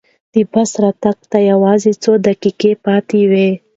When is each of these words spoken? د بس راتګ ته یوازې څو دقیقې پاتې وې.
د 0.33 0.35
بس 0.51 0.71
راتګ 0.83 1.17
ته 1.31 1.37
یوازې 1.51 1.91
څو 2.03 2.11
دقیقې 2.27 2.71
پاتې 2.85 3.21
وې. 3.31 3.49